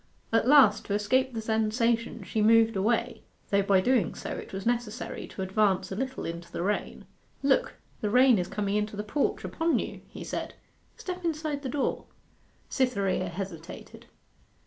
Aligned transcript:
At 0.33 0.47
last 0.47 0.85
to 0.85 0.95
escape 0.95 1.31
the 1.35 1.43
sensation 1.43 2.23
she 2.23 2.41
moved 2.41 2.75
away, 2.75 3.21
though 3.51 3.61
by 3.61 3.81
so 3.81 3.85
doing 3.85 4.15
it 4.41 4.51
was 4.51 4.65
necessary 4.65 5.27
to 5.27 5.43
advance 5.43 5.91
a 5.91 5.95
little 5.95 6.25
into 6.25 6.51
the 6.51 6.63
rain. 6.63 7.05
'Look, 7.43 7.73
the 7.99 8.09
rain 8.09 8.39
is 8.39 8.47
coming 8.47 8.77
into 8.77 8.95
the 8.95 9.03
porch 9.03 9.43
upon 9.43 9.77
you,' 9.77 10.01
he 10.09 10.23
said. 10.23 10.55
'Step 10.97 11.23
inside 11.23 11.61
the 11.61 11.69
door.' 11.69 12.05
Cytherea 12.67 13.29
hesitated. 13.29 14.07